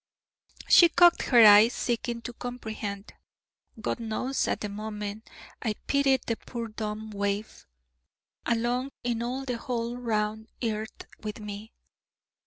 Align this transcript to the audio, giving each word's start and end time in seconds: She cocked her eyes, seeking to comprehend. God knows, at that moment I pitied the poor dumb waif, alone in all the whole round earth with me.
She 0.67 0.89
cocked 0.89 1.21
her 1.27 1.45
eyes, 1.45 1.75
seeking 1.75 2.23
to 2.23 2.33
comprehend. 2.33 3.13
God 3.79 3.99
knows, 3.99 4.47
at 4.47 4.61
that 4.61 4.69
moment 4.71 5.29
I 5.61 5.75
pitied 5.85 6.23
the 6.25 6.37
poor 6.37 6.69
dumb 6.69 7.11
waif, 7.11 7.67
alone 8.43 8.89
in 9.03 9.21
all 9.21 9.45
the 9.45 9.59
whole 9.59 9.97
round 9.97 10.47
earth 10.63 11.05
with 11.21 11.39
me. 11.39 11.71